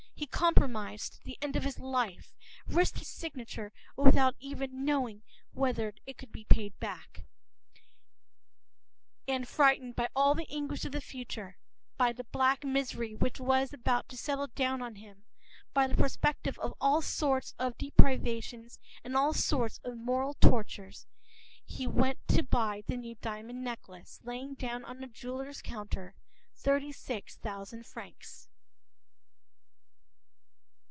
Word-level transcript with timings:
He 0.15 0.27
compromised 0.27 1.19
the 1.23 1.37
end 1.41 1.55
of 1.55 1.63
his 1.63 1.79
life, 1.79 2.35
risked 2.67 2.99
his 2.99 3.07
signature 3.07 3.73
without 3.95 4.35
even 4.39 4.85
knowing 4.85 5.23
whether 5.51 5.95
it 6.05 6.17
could 6.19 6.31
be 6.31 6.45
honored; 6.51 7.25
and, 9.27 9.47
frightened 9.47 9.95
by 9.95 10.09
all 10.15 10.35
the 10.35 10.49
anguish 10.51 10.85
of 10.85 10.91
the 10.91 11.01
future, 11.01 11.57
by 11.97 12.13
the 12.13 12.23
black 12.23 12.63
misery 12.63 13.15
which 13.15 13.39
was 13.39 13.73
about 13.73 14.07
to 14.09 14.17
settle 14.17 14.45
down 14.47 14.79
on 14.81 14.95
him, 14.97 15.23
by 15.73 15.87
the 15.87 15.95
perspective 15.97 16.57
of 16.59 16.75
all 16.79 17.01
sorts 17.01 17.55
of 17.57 17.75
physical 17.79 17.97
deprivations 18.05 18.77
and 19.03 19.15
of 19.15 19.19
all 19.19 19.33
sorts 19.33 19.79
of 19.83 19.97
moral 19.97 20.35
tortures, 20.35 21.07
he 21.65 21.87
went 21.87 22.19
to 22.27 22.43
buy 22.43 22.83
the 22.85 22.97
new 22.97 23.15
diamond 23.21 23.63
necklace, 23.63 24.19
laying 24.23 24.53
down 24.53 24.85
on 24.85 24.99
the 24.99 25.07
jeweler’s 25.07 25.63
counter 25.63 26.15
thirty 26.55 26.91
six 26.91 27.37
thousand 27.37 27.87
francs. 27.87 28.47